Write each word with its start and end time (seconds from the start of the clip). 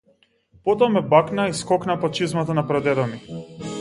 Потоа 0.69 0.87
ме 0.95 1.03
бакна 1.11 1.45
и 1.51 1.53
скокна 1.59 1.99
под 2.05 2.17
чизмата 2.21 2.59
на 2.61 2.65
прадедо 2.73 3.07
ми. 3.13 3.21